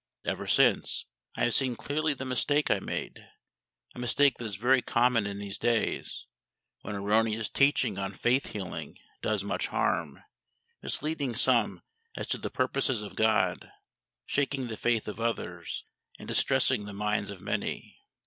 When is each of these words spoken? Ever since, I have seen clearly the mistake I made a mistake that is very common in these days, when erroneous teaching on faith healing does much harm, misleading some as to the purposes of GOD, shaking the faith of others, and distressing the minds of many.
Ever 0.25 0.47
since, 0.47 1.05
I 1.35 1.43
have 1.43 1.53
seen 1.53 1.75
clearly 1.75 2.15
the 2.15 2.25
mistake 2.25 2.71
I 2.71 2.79
made 2.79 3.23
a 3.93 3.99
mistake 3.99 4.39
that 4.39 4.45
is 4.45 4.55
very 4.55 4.81
common 4.81 5.27
in 5.27 5.37
these 5.37 5.59
days, 5.59 6.25
when 6.81 6.95
erroneous 6.95 7.49
teaching 7.51 7.99
on 7.99 8.13
faith 8.15 8.47
healing 8.47 8.97
does 9.21 9.43
much 9.43 9.67
harm, 9.67 10.23
misleading 10.81 11.35
some 11.35 11.83
as 12.17 12.25
to 12.29 12.39
the 12.39 12.49
purposes 12.49 13.03
of 13.03 13.15
GOD, 13.15 13.71
shaking 14.25 14.69
the 14.69 14.75
faith 14.75 15.07
of 15.07 15.19
others, 15.19 15.85
and 16.17 16.27
distressing 16.27 16.85
the 16.85 16.93
minds 16.93 17.29
of 17.29 17.39
many. 17.39 17.99